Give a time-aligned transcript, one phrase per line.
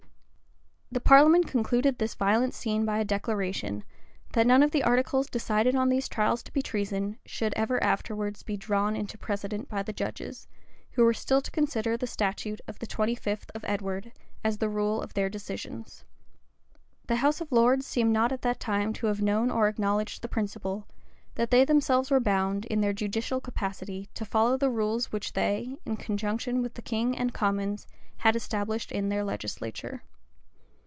[0.93, 3.85] The parliament concluded this violent scene by a declaration,
[4.33, 8.43] that none of the articles decided on these trials to be treason, should ever afterwards
[8.43, 10.49] be drawn into precedent by the judges,
[10.91, 14.11] who were still to consider the statute of the twenty fifth of Edward
[14.43, 16.03] as the rule of their decisions.
[17.07, 20.27] The house of lords seem not at that time to have known or acknowledged the
[20.27, 20.89] principle,
[21.35, 25.77] that they themselves were bound, in their judicial capacity, to follow the rules which they,
[25.85, 27.87] in conjunction with the king and commons,
[28.17, 30.03] had established in their legislature.